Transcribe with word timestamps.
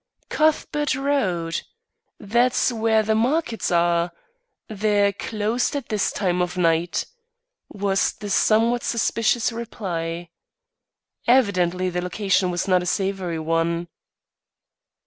"Cuthbert 0.29 0.95
Road! 0.95 1.61
That's 2.19 2.71
where 2.71 3.03
the 3.03 3.13
markets 3.13 3.69
are. 3.71 4.11
They're 4.67 5.13
closed 5.13 5.75
at 5.75 5.89
this 5.89 6.11
time 6.11 6.41
of 6.41 6.57
night," 6.57 7.05
was 7.69 8.13
the 8.13 8.31
somewhat 8.31 8.81
suspicious 8.83 9.51
reply. 9.51 10.29
Evidently 11.27 11.91
the 11.91 12.01
location 12.01 12.49
was 12.49 12.67
not 12.67 12.81
a 12.81 12.87
savoury 12.87 13.37
one. 13.37 13.89